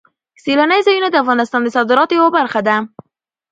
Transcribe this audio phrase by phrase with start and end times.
[0.43, 2.75] سیلاني ځایونه د افغانستان د صادراتو یوه برخه ده.